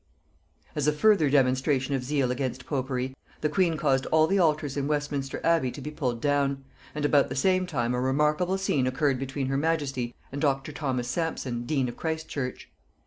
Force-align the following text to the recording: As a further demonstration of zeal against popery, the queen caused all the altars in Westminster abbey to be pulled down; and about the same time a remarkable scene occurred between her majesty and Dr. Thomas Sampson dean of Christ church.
As 0.75 0.87
a 0.87 0.91
further 0.93 1.29
demonstration 1.29 1.93
of 1.93 2.03
zeal 2.03 2.31
against 2.31 2.65
popery, 2.65 3.15
the 3.41 3.49
queen 3.49 3.77
caused 3.77 4.07
all 4.07 4.25
the 4.25 4.39
altars 4.39 4.75
in 4.75 4.87
Westminster 4.87 5.39
abbey 5.45 5.69
to 5.69 5.79
be 5.79 5.91
pulled 5.91 6.19
down; 6.19 6.63
and 6.95 7.05
about 7.05 7.29
the 7.29 7.35
same 7.35 7.67
time 7.67 7.93
a 7.93 8.01
remarkable 8.01 8.57
scene 8.57 8.87
occurred 8.87 9.19
between 9.19 9.45
her 9.45 9.57
majesty 9.57 10.15
and 10.31 10.41
Dr. 10.41 10.71
Thomas 10.71 11.07
Sampson 11.07 11.67
dean 11.67 11.87
of 11.87 11.97
Christ 11.97 12.27
church. 12.27 12.71